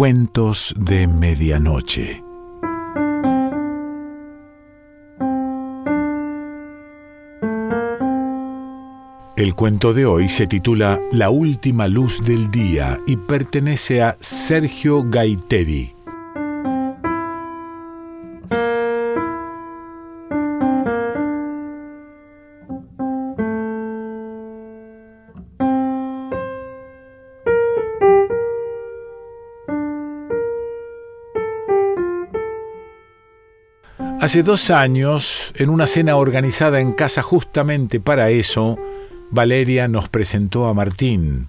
[0.00, 2.24] Cuentos de Medianoche.
[9.36, 15.04] El cuento de hoy se titula La última luz del día y pertenece a Sergio
[15.04, 15.94] Gaiteri.
[34.20, 38.78] Hace dos años, en una cena organizada en casa justamente para eso,
[39.30, 41.48] Valeria nos presentó a Martín.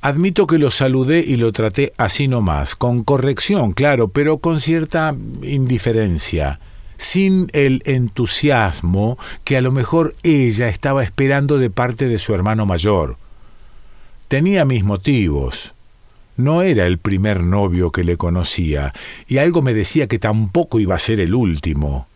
[0.00, 5.14] Admito que lo saludé y lo traté así nomás, con corrección, claro, pero con cierta
[5.42, 6.58] indiferencia,
[6.96, 12.66] sin el entusiasmo que a lo mejor ella estaba esperando de parte de su hermano
[12.66, 13.18] mayor.
[14.26, 15.71] Tenía mis motivos,
[16.36, 18.92] no era el primer novio que le conocía,
[19.26, 22.06] y algo me decía que tampoco iba a ser el último.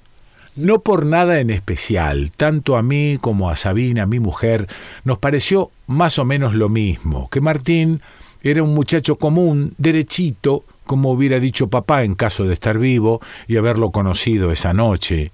[0.56, 4.68] No por nada en especial, tanto a mí como a Sabina, mi mujer,
[5.04, 8.00] nos pareció más o menos lo mismo, que Martín
[8.42, 13.56] era un muchacho común, derechito, como hubiera dicho papá en caso de estar vivo y
[13.56, 15.32] haberlo conocido esa noche.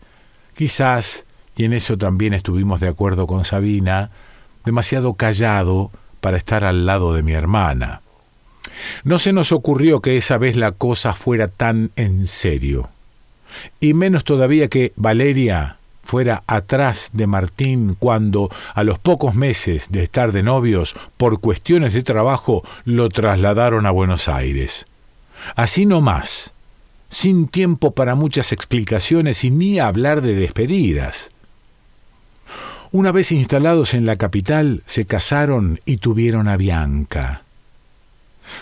[0.56, 1.24] Quizás,
[1.56, 4.10] y en eso también estuvimos de acuerdo con Sabina,
[4.64, 8.01] demasiado callado para estar al lado de mi hermana.
[9.04, 12.90] No se nos ocurrió que esa vez la cosa fuera tan en serio.
[13.80, 20.02] Y menos todavía que Valeria fuera atrás de Martín cuando, a los pocos meses de
[20.02, 24.86] estar de novios, por cuestiones de trabajo, lo trasladaron a Buenos Aires.
[25.54, 26.52] Así no más,
[27.08, 31.30] sin tiempo para muchas explicaciones y ni hablar de despedidas.
[32.90, 37.41] Una vez instalados en la capital, se casaron y tuvieron a Bianca.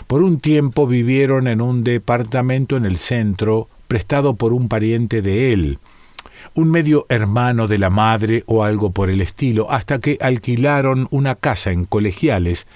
[0.07, 5.53] Por un tiempo vivieron en un departamento en el centro, prestado por un pariente de
[5.53, 5.79] él,
[6.53, 11.35] un medio hermano de la madre o algo por el estilo, hasta que alquilaron una
[11.35, 12.67] casa en colegiales,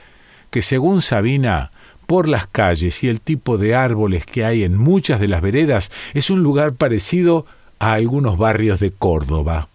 [0.51, 1.72] que según Sabina,
[2.06, 5.91] por las calles y el tipo de árboles que hay en muchas de las veredas,
[6.13, 7.45] es un lugar parecido
[7.79, 9.69] a algunos barrios de Córdoba.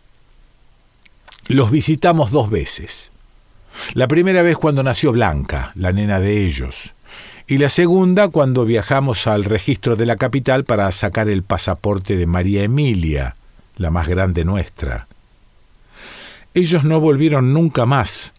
[1.48, 3.10] Los visitamos dos veces.
[3.94, 6.94] La primera vez cuando nació Blanca, la nena de ellos
[7.50, 12.25] y la segunda cuando viajamos al registro de la capital para sacar el pasaporte de
[12.25, 13.34] María Emilia,
[13.77, 15.09] la más grande nuestra.
[16.55, 18.34] Ellos no volvieron nunca más.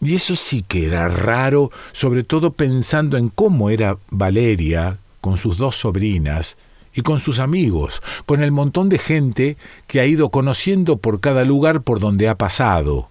[0.00, 5.56] Y eso sí que era raro, sobre todo pensando en cómo era Valeria con sus
[5.56, 6.56] dos sobrinas
[6.96, 11.44] y con sus amigos, con el montón de gente que ha ido conociendo por cada
[11.44, 13.08] lugar por donde ha pasado.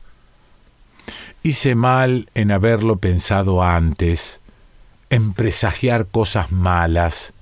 [1.42, 4.42] Hice mal en haberlo pensado antes,
[5.10, 7.34] en presagiar cosas malas.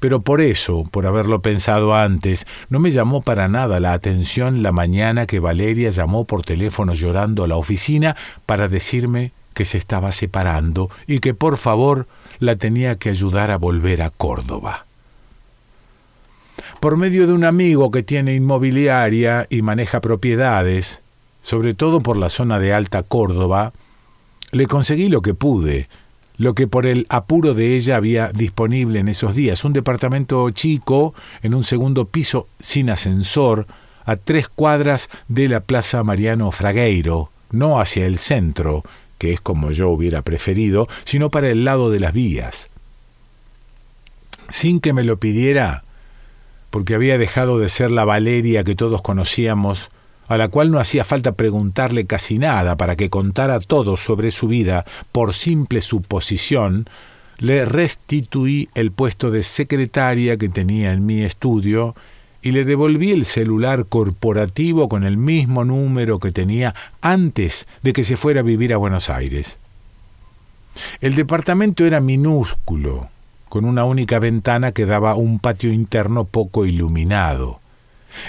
[0.00, 4.72] Pero por eso, por haberlo pensado antes, no me llamó para nada la atención la
[4.72, 10.12] mañana que Valeria llamó por teléfono llorando a la oficina para decirme que se estaba
[10.12, 12.06] separando y que por favor
[12.38, 14.84] la tenía que ayudar a volver a Córdoba.
[16.80, 21.00] Por medio de un amigo que tiene inmobiliaria y maneja propiedades,
[21.40, 23.72] sobre todo por la zona de Alta Córdoba,
[24.52, 25.88] le conseguí lo que pude,
[26.38, 31.14] lo que por el apuro de ella había disponible en esos días, un departamento chico
[31.42, 33.66] en un segundo piso sin ascensor,
[34.04, 38.84] a tres cuadras de la Plaza Mariano Fragueiro, no hacia el centro,
[39.18, 42.68] que es como yo hubiera preferido, sino para el lado de las vías.
[44.48, 45.84] Sin que me lo pidiera,
[46.70, 49.90] porque había dejado de ser la Valeria que todos conocíamos,
[50.28, 54.48] a la cual no hacía falta preguntarle casi nada para que contara todo sobre su
[54.48, 56.88] vida por simple suposición,
[57.38, 61.94] le restituí el puesto de secretaria que tenía en mi estudio
[62.42, 68.04] y le devolví el celular corporativo con el mismo número que tenía antes de que
[68.04, 69.58] se fuera a vivir a Buenos Aires.
[71.00, 73.08] El departamento era minúsculo,
[73.48, 77.60] con una única ventana que daba un patio interno poco iluminado.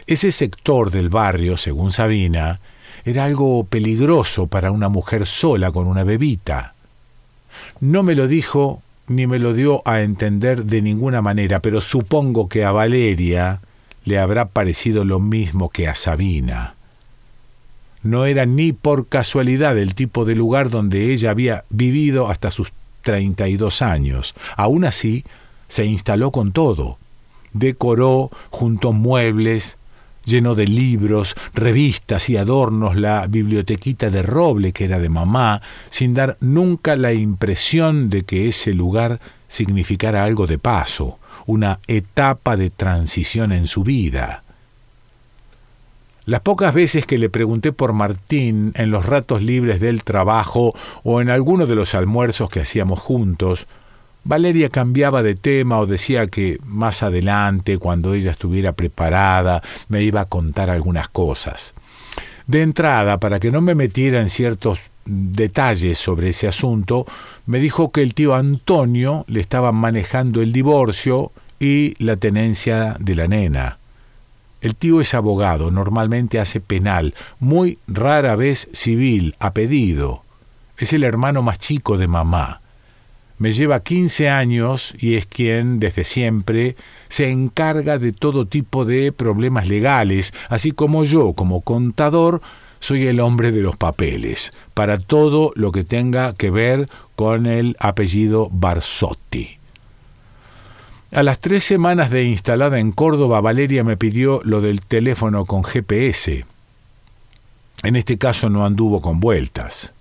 [0.05, 2.59] Ese sector del barrio, según Sabina,
[3.05, 6.73] era algo peligroso para una mujer sola con una bebita.
[7.79, 12.49] No me lo dijo ni me lo dio a entender de ninguna manera, pero supongo
[12.49, 13.61] que a Valeria
[14.03, 16.75] le habrá parecido lo mismo que a Sabina.
[18.03, 22.73] No era ni por casualidad el tipo de lugar donde ella había vivido hasta sus
[23.01, 24.35] treinta y dos años.
[24.57, 25.23] Aún así,
[25.69, 26.97] se instaló con todo.
[27.53, 29.76] Decoró, juntó muebles,
[30.27, 36.13] lleno de libros, revistas y adornos la bibliotequita de roble que era de mamá, sin
[36.13, 42.69] dar nunca la impresión de que ese lugar significara algo de paso, una etapa de
[42.69, 44.43] transición en su vida.
[46.25, 51.21] Las pocas veces que le pregunté por Martín en los ratos libres del trabajo o
[51.21, 53.65] en alguno de los almuerzos que hacíamos juntos,
[54.27, 60.19] Valeria cambiaba de tema o decía que más adelante, cuando ella estuviera preparada, me iba
[60.19, 61.73] a contar algunas cosas.
[62.45, 67.05] De entrada, para que no me metiera en ciertos detalles sobre ese asunto,
[67.45, 73.15] me dijo que el tío Antonio le estaba manejando el divorcio y la tenencia de
[73.15, 73.77] la nena.
[74.59, 80.23] El tío es abogado, normalmente hace penal, muy rara vez civil, a pedido.
[80.77, 82.59] Es el hermano más chico de mamá.
[83.37, 86.75] Me lleva 15 años y es quien, desde siempre,
[87.07, 92.41] se encarga de todo tipo de problemas legales, así como yo, como contador,
[92.79, 97.75] soy el hombre de los papeles, para todo lo que tenga que ver con el
[97.79, 99.57] apellido Barsotti.
[101.11, 105.63] A las tres semanas de instalada en Córdoba, Valeria me pidió lo del teléfono con
[105.63, 106.45] GPS.
[107.83, 109.93] En este caso no anduvo con vueltas.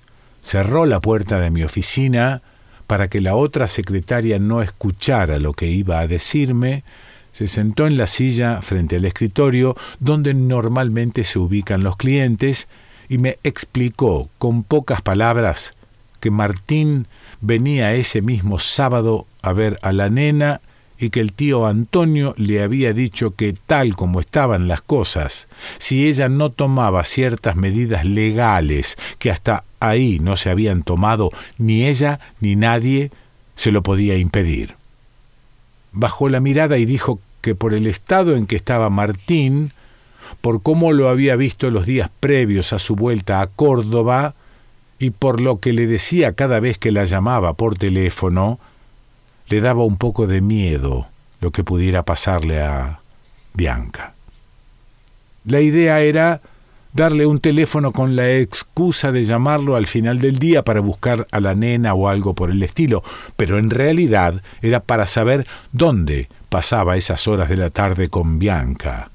[0.42, 2.42] Cerró la puerta de mi oficina
[2.86, 6.84] para que la otra secretaria no escuchara lo que iba a decirme,
[7.32, 12.68] se sentó en la silla frente al escritorio donde normalmente se ubican los clientes
[13.08, 15.74] y me explicó con pocas palabras
[16.20, 17.06] que Martín
[17.40, 20.60] venía ese mismo sábado a ver a la nena
[20.98, 25.48] y que el tío Antonio le había dicho que tal como estaban las cosas,
[25.78, 31.86] si ella no tomaba ciertas medidas legales que hasta ahí no se habían tomado, ni
[31.86, 33.10] ella ni nadie
[33.54, 34.74] se lo podía impedir.
[35.92, 39.72] Bajó la mirada y dijo que por el estado en que estaba Martín,
[40.40, 44.34] por cómo lo había visto los días previos a su vuelta a Córdoba,
[44.98, 48.58] y por lo que le decía cada vez que la llamaba por teléfono,
[49.48, 51.08] le daba un poco de miedo
[51.40, 53.00] lo que pudiera pasarle a
[53.54, 54.14] Bianca.
[55.44, 56.40] La idea era
[56.92, 61.40] darle un teléfono con la excusa de llamarlo al final del día para buscar a
[61.40, 63.04] la nena o algo por el estilo,
[63.36, 69.10] pero en realidad era para saber dónde pasaba esas horas de la tarde con Bianca.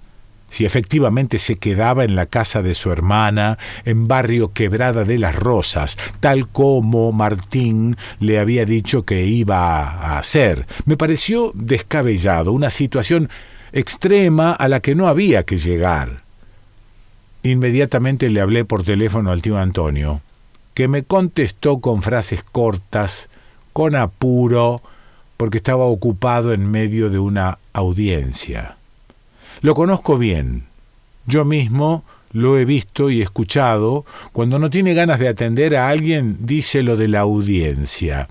[0.51, 5.33] Si efectivamente se quedaba en la casa de su hermana, en barrio Quebrada de las
[5.33, 10.67] Rosas, tal como Martín le había dicho que iba a hacer.
[10.83, 13.29] Me pareció descabellado, una situación
[13.71, 16.23] extrema a la que no había que llegar.
[17.43, 20.19] Inmediatamente le hablé por teléfono al tío Antonio,
[20.73, 23.29] que me contestó con frases cortas,
[23.71, 24.81] con apuro,
[25.37, 28.75] porque estaba ocupado en medio de una audiencia.
[29.61, 30.63] Lo conozco bien.
[31.27, 34.05] Yo mismo lo he visto y escuchado.
[34.33, 38.27] Cuando no tiene ganas de atender a alguien, dice lo de la audiencia.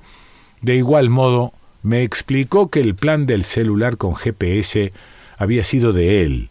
[0.61, 4.93] De igual modo, me explicó que el plan del celular con GPS
[5.39, 6.51] había sido de él,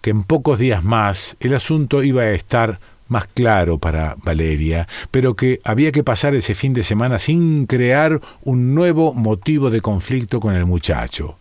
[0.00, 5.34] que en pocos días más el asunto iba a estar más claro para Valeria, pero
[5.34, 10.40] que había que pasar ese fin de semana sin crear un nuevo motivo de conflicto
[10.40, 11.38] con el muchacho.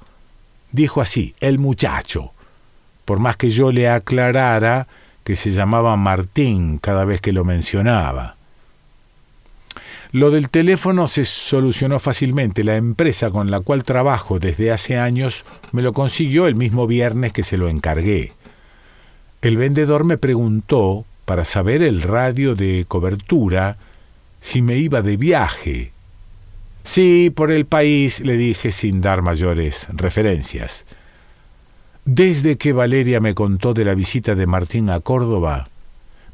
[0.71, 2.31] Dijo así, el muchacho,
[3.05, 4.87] por más que yo le aclarara
[5.23, 8.35] que se llamaba Martín cada vez que lo mencionaba.
[10.11, 12.63] Lo del teléfono se solucionó fácilmente.
[12.63, 17.33] La empresa con la cual trabajo desde hace años me lo consiguió el mismo viernes
[17.33, 18.33] que se lo encargué.
[19.41, 23.77] El vendedor me preguntó, para saber el radio de cobertura,
[24.41, 25.91] si me iba de viaje.
[26.83, 30.85] Sí, por el país, le dije sin dar mayores referencias.
[32.05, 35.67] Desde que Valeria me contó de la visita de Martín a Córdoba,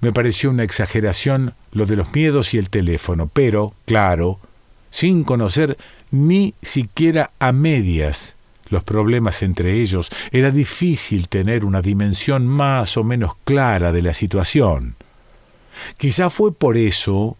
[0.01, 4.39] me pareció una exageración lo de los miedos y el teléfono, pero, claro,
[4.89, 5.77] sin conocer
[6.11, 8.35] ni siquiera a medias
[8.67, 14.13] los problemas entre ellos, era difícil tener una dimensión más o menos clara de la
[14.13, 14.95] situación.
[15.97, 17.37] Quizá fue por eso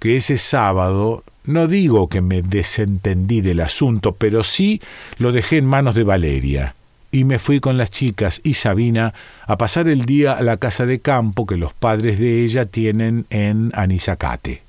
[0.00, 4.82] que ese sábado no digo que me desentendí del asunto, pero sí
[5.18, 6.74] lo dejé en manos de Valeria,
[7.10, 9.14] y me fui con las chicas y Sabina
[9.46, 13.26] a pasar el día a la casa de campo que los padres de ella tienen
[13.30, 14.62] en Anizacate.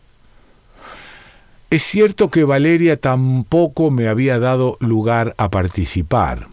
[1.69, 6.47] Es cierto que Valeria tampoco me había dado lugar a participar.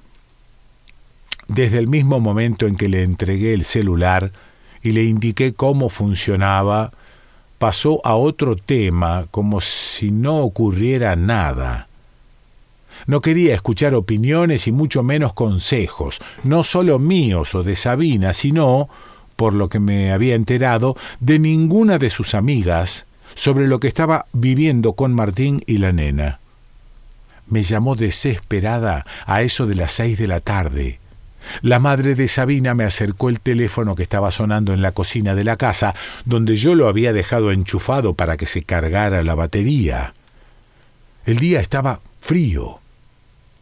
[1.48, 4.32] Desde el mismo momento en que le entregué el celular
[4.82, 6.92] y le indiqué cómo funcionaba,
[7.58, 11.85] pasó a otro tema como si no ocurriera nada.
[13.06, 18.88] No quería escuchar opiniones y mucho menos consejos, no solo míos o de Sabina, sino,
[19.36, 24.26] por lo que me había enterado, de ninguna de sus amigas, sobre lo que estaba
[24.32, 26.40] viviendo con Martín y la nena.
[27.48, 30.98] me llamó desesperada a eso de las seis de la tarde.
[31.62, 35.44] La madre de Sabina me acercó el teléfono que estaba sonando en la cocina de
[35.44, 40.14] la casa, donde yo lo había dejado enchufado para que se cargara la batería.
[41.24, 42.80] El día estaba frío.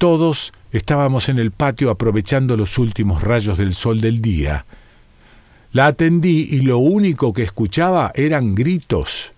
[0.04, 4.66] Todos estábamos en el patio aprovechando los últimos rayos del sol del día.
[5.72, 9.32] La atendí y lo único que escuchaba eran gritos.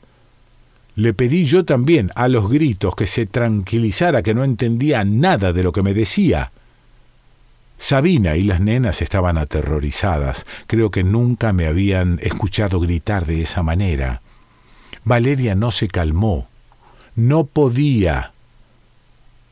[0.97, 5.63] Le pedí yo también a los gritos que se tranquilizara, que no entendía nada de
[5.63, 6.51] lo que me decía.
[7.79, 10.47] Sabina y las nenas estaban aterrorizadas.
[10.67, 14.21] Creo que nunca me habían escuchado gritar de esa manera.
[15.05, 16.49] Valeria no se calmó.
[17.15, 18.33] No podía.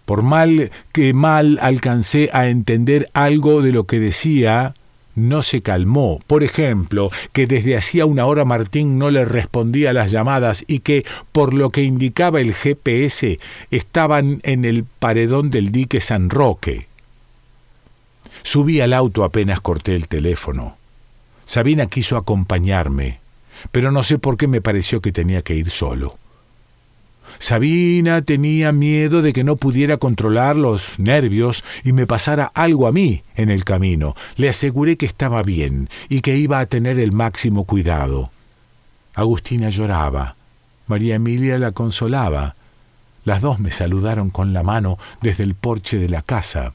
[0.04, 4.74] Por mal que mal alcancé a entender algo de lo que decía,
[5.14, 6.20] no se calmó.
[6.26, 10.80] Por ejemplo, que desde hacía una hora Martín no le respondía a las llamadas y
[10.80, 13.38] que, por lo que indicaba el GPS,
[13.70, 16.86] estaban en el paredón del dique San Roque.
[18.42, 20.76] Subí al auto apenas corté el teléfono.
[21.46, 23.20] Sabina quiso acompañarme,
[23.72, 26.18] pero no sé por qué me pareció que tenía que ir solo.
[27.38, 32.92] Sabina tenía miedo de que no pudiera controlar los nervios y me pasara algo a
[32.92, 34.14] mí en el camino.
[34.36, 38.30] Le aseguré que estaba bien y que iba a tener el máximo cuidado.
[39.14, 40.36] Agustina lloraba.
[40.86, 42.56] María Emilia la consolaba.
[43.24, 46.74] Las dos me saludaron con la mano desde el porche de la casa.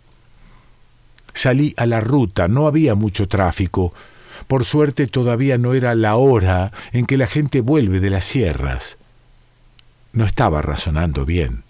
[1.33, 3.93] Salí a la ruta, no había mucho tráfico.
[4.47, 8.97] Por suerte todavía no era la hora en que la gente vuelve de las sierras.
[10.19, 11.63] No estaba razonando bien.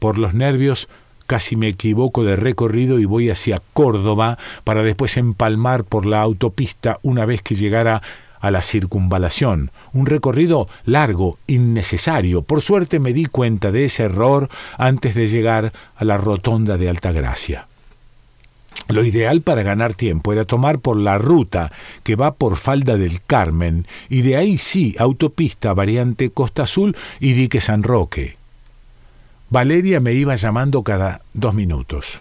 [0.00, 0.88] Por los nervios
[1.28, 6.98] casi me equivoco de recorrido y voy hacia Córdoba para después empalmar por la autopista
[7.04, 8.02] una vez que llegara
[8.40, 9.70] a la circunvalación.
[9.92, 12.42] Un recorrido largo, innecesario.
[12.42, 16.88] Por suerte me di cuenta de ese error antes de llegar a la rotonda de
[16.88, 17.68] Altagracia.
[18.88, 21.72] Lo ideal para ganar tiempo era tomar por la ruta
[22.04, 27.32] que va por Falda del Carmen y de ahí sí autopista variante Costa Azul y
[27.32, 28.36] dique San Roque.
[29.50, 32.20] Valeria me iba llamando cada dos minutos.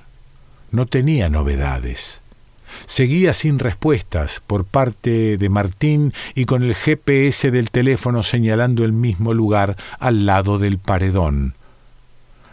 [0.72, 2.22] No tenía novedades.
[2.86, 8.92] Seguía sin respuestas por parte de Martín y con el GPS del teléfono señalando el
[8.92, 11.56] mismo lugar al lado del paredón.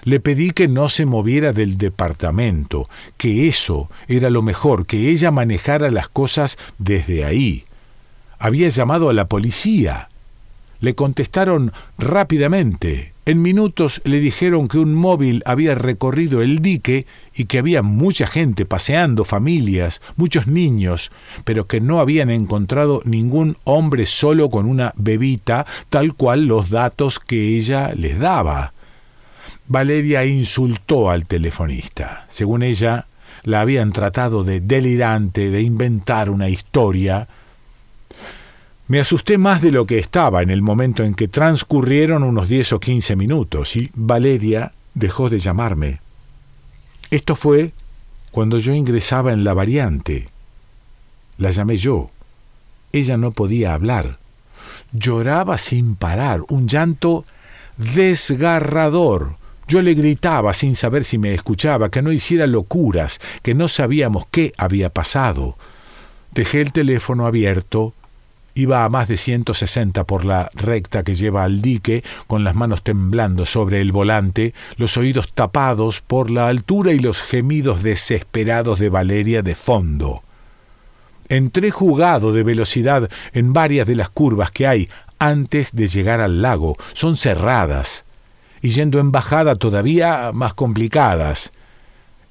[0.05, 5.31] Le pedí que no se moviera del departamento, que eso era lo mejor, que ella
[5.31, 7.65] manejara las cosas desde ahí.
[8.39, 10.09] Había llamado a la policía.
[10.81, 13.13] Le contestaron rápidamente.
[13.25, 17.07] En minutos le dijeron que un móvil había recorrido el dique
[17.37, 21.13] y que había mucha gente paseando, familias, muchos niños,
[21.45, 27.21] pero que no habían encontrado ningún hombre solo con una bebita, tal cual los datos
[27.21, 28.73] que ella les daba.
[29.73, 32.27] Valeria insultó al telefonista.
[32.29, 33.07] Según ella,
[33.43, 37.27] la habían tratado de delirante, de inventar una historia.
[38.89, 42.71] Me asusté más de lo que estaba en el momento en que transcurrieron unos diez
[42.75, 46.01] o quince minutos y Valeria dejó de llamarme.
[47.11, 47.73] Esto fue
[48.31, 50.29] cuando yo ingresaba en la variante.
[51.39, 52.11] La llamé yo.
[52.93, 54.19] Ella no podía hablar.
[54.93, 57.25] Lloraba sin parar, un llanto
[57.79, 59.41] desgarrador.
[59.69, 64.27] Yo le gritaba sin saber si me escuchaba, que no hiciera locuras, que no sabíamos
[64.31, 65.57] qué había pasado.
[66.33, 67.95] Dejé el teléfono abierto,
[68.55, 72.83] iba a más de 160 por la recta que lleva al dique, con las manos
[72.83, 78.91] temblando sobre el volante, los oídos tapados por la altura y los gemidos desesperados de
[78.91, 80.23] Valeria de fondo.
[81.29, 84.89] Entré jugado de velocidad en varias de las curvas que hay
[85.19, 86.77] antes de llegar al lago.
[86.93, 88.05] Son cerradas
[88.63, 91.53] y yendo en bajada todavía más complicadas.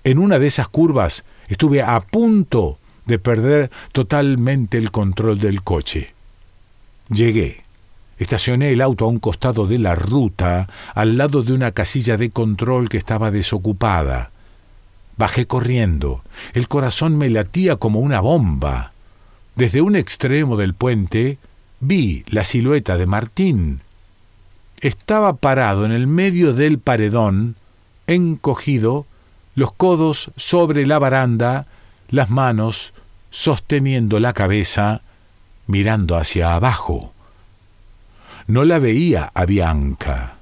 [0.04, 6.14] En una de esas curvas estuve a punto de perder totalmente el control del coche.
[7.10, 7.64] Llegué.
[8.18, 12.30] Estacioné el auto a un costado de la ruta, al lado de una casilla de
[12.30, 14.30] control que estaba desocupada.
[15.18, 16.24] Bajé corriendo.
[16.54, 18.94] El corazón me latía como una bomba.
[19.56, 21.40] Desde un extremo del puente
[21.80, 23.82] vi la silueta de Martín
[24.82, 27.56] estaba parado en el medio del paredón,
[28.08, 29.06] encogido,
[29.56, 31.68] los codos sobre la baranda,
[32.10, 32.94] las manos
[33.30, 35.02] sosteniendo la cabeza,
[35.68, 37.14] mirando hacia abajo.
[38.48, 40.36] No la veía a Bianca,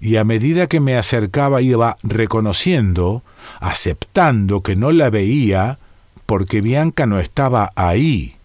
[0.00, 3.22] y a medida que me acercaba iba reconociendo,
[3.60, 5.78] aceptando que no la veía,
[6.24, 8.36] porque Bianca no estaba ahí,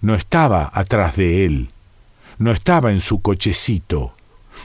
[0.00, 1.70] no estaba atrás de él,
[2.38, 4.14] no estaba en su cochecito,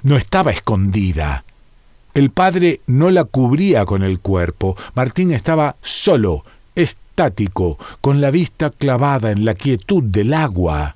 [0.04, 1.44] no estaba escondida,
[2.14, 4.76] El padre no la cubría con el cuerpo.
[4.96, 10.96] Martín estaba solo, estático, con la vista clavada en la quietud del agua.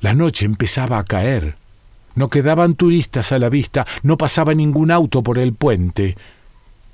[0.00, 1.56] La noche empezaba a caer.
[2.14, 6.16] No quedaban turistas a la vista, no pasaba ningún auto por el puente.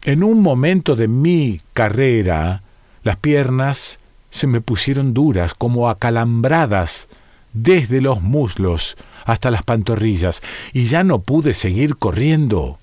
[0.05, 2.62] En un momento de mi carrera,
[3.02, 3.99] las piernas
[4.31, 7.09] se me pusieron duras, como acalambradas,
[7.52, 10.42] desde los muslos hasta las pantorrillas,
[10.73, 12.78] y ya no pude seguir corriendo.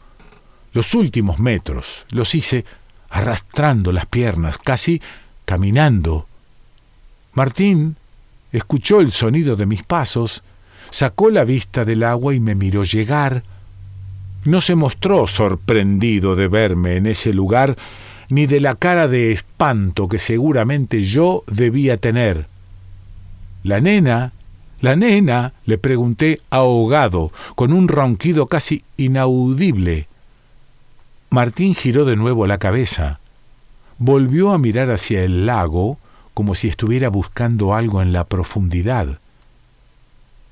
[0.74, 2.66] Los últimos metros los hice
[3.10, 5.02] arrastrando las piernas, casi
[5.46, 6.28] caminando.
[7.34, 7.96] Martín
[8.52, 10.44] escuchó el sonido de mis pasos,
[10.90, 13.44] sacó la vista del agua y me miró llegar.
[14.46, 17.78] No se mostró sorprendido de verme en ese lugar,
[18.30, 22.48] ni de la cara de espanto que seguramente yo debía tener.
[23.64, 24.34] La nena,
[24.84, 30.10] la nena, le pregunté ahogado, con un ronquido casi inaudible.
[31.30, 33.22] Martín giró de nuevo la cabeza.
[33.98, 36.00] Volvió a mirar hacia el lago
[36.34, 39.20] como si estuviera buscando algo en la profundidad.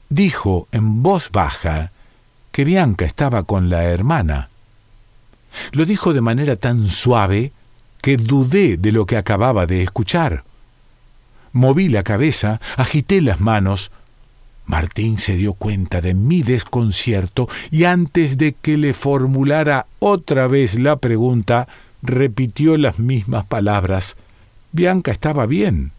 [0.08, 1.92] Dijo en voz baja
[2.54, 4.48] que Bianca estaba con la hermana.
[5.74, 7.52] Lo dijo de manera tan suave
[8.02, 10.46] que dudé de lo que acababa de escuchar.
[11.52, 13.92] Moví la cabeza, agité las manos,
[14.66, 20.80] Martín se dio cuenta de mi desconcierto y antes de que le formulara otra vez
[20.80, 21.68] la pregunta,
[22.02, 24.16] repitió las mismas palabras.
[24.72, 25.92] Bianca estaba bien.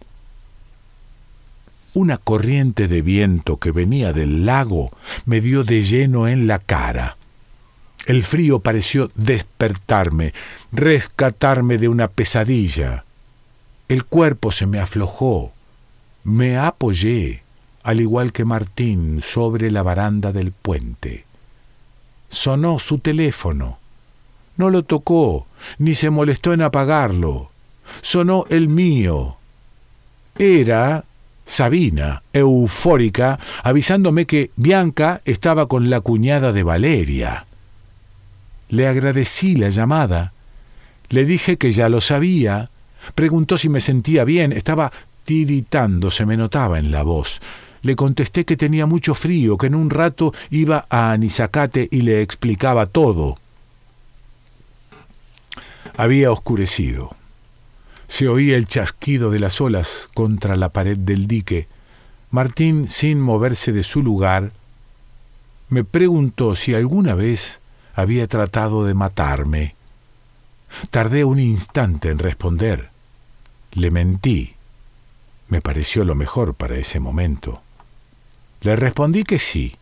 [1.94, 4.88] Una corriente de viento que venía del lago
[5.26, 7.18] me dio de lleno en la cara.
[8.06, 10.32] El frío pareció despertarme,
[10.72, 13.04] rescatarme de una pesadilla.
[13.88, 15.52] El cuerpo se me aflojó.
[16.24, 17.41] Me apoyé
[17.82, 21.24] al igual que Martín, sobre la baranda del puente.
[22.30, 23.78] Sonó su teléfono.
[24.56, 25.46] No lo tocó,
[25.78, 27.50] ni se molestó en apagarlo.
[28.00, 29.36] Sonó el mío.
[30.38, 31.04] Era
[31.44, 37.46] Sabina, eufórica, avisándome que Bianca estaba con la cuñada de Valeria.
[38.68, 40.32] Le agradecí la llamada.
[41.10, 42.70] Le dije que ya lo sabía.
[43.14, 44.52] Preguntó si me sentía bien.
[44.52, 44.92] Estaba
[45.24, 47.40] tiritando, se me notaba en la voz.
[47.82, 52.22] Le contesté que tenía mucho frío, que en un rato iba a Anisacate y le
[52.22, 53.38] explicaba todo.
[55.96, 57.14] Había oscurecido.
[58.08, 61.66] Se oía el chasquido de las olas contra la pared del dique.
[62.30, 64.52] Martín, sin moverse de su lugar,
[65.68, 67.60] me preguntó si alguna vez
[67.94, 69.74] había tratado de matarme.
[70.90, 72.90] Tardé un instante en responder.
[73.72, 74.54] Le mentí.
[75.48, 77.62] Me pareció lo mejor para ese momento.
[78.62, 79.76] Le respondí que sí.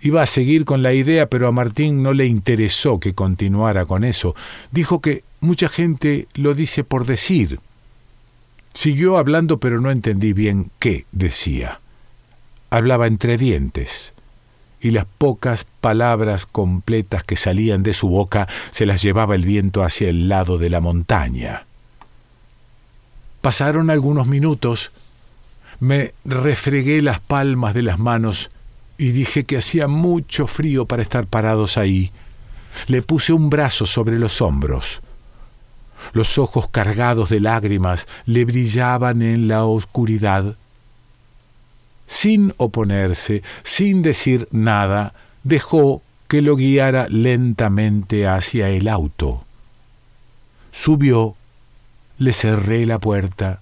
[0.00, 4.04] Iba a seguir con la idea, pero a Martín no le interesó que continuara con
[4.04, 4.34] eso.
[4.70, 7.60] Dijo que mucha gente lo dice por decir.
[8.74, 11.80] Siguió hablando, pero no entendí bien qué decía.
[12.68, 14.12] Hablaba entre dientes,
[14.80, 19.82] y las pocas palabras completas que salían de su boca se las llevaba el viento
[19.82, 21.64] hacia el lado de la montaña.
[23.40, 24.90] Pasaron algunos minutos
[25.80, 28.50] me refregué las palmas de las manos
[28.98, 32.12] y dije que hacía mucho frío para estar parados ahí.
[32.86, 35.00] Le puse un brazo sobre los hombros.
[36.12, 40.56] Los ojos cargados de lágrimas le brillaban en la oscuridad.
[42.06, 49.44] Sin oponerse, sin decir nada, dejó que lo guiara lentamente hacia el auto.
[50.72, 51.34] Subió,
[52.18, 53.60] le cerré la puerta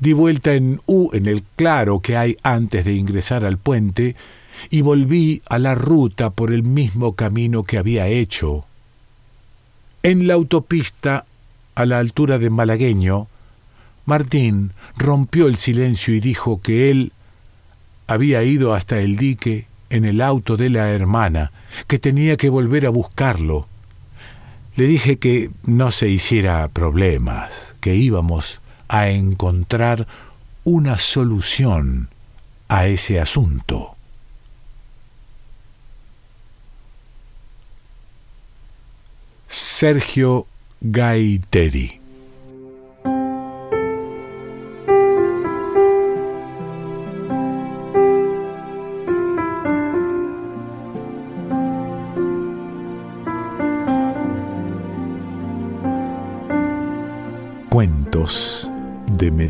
[0.00, 4.16] di vuelta en U en el claro que hay antes de ingresar al puente
[4.70, 8.64] y volví a la ruta por el mismo camino que había hecho.
[10.02, 11.26] En la autopista,
[11.74, 13.28] a la altura de Malagueño,
[14.06, 17.12] Martín rompió el silencio y dijo que él
[18.06, 21.52] había ido hasta el dique en el auto de la hermana,
[21.86, 23.68] que tenía que volver a buscarlo.
[24.76, 28.59] Le dije que no se hiciera problemas, que íbamos
[28.92, 30.08] a encontrar
[30.64, 32.10] una solución
[32.68, 33.94] a ese asunto.
[39.46, 40.48] Sergio
[40.80, 41.99] Gaiteri